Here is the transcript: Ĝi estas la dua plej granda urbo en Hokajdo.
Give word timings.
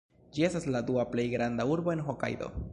Ĝi 0.37 0.45
estas 0.47 0.65
la 0.75 0.81
dua 0.87 1.05
plej 1.11 1.27
granda 1.35 1.69
urbo 1.75 1.97
en 1.97 2.05
Hokajdo. 2.09 2.53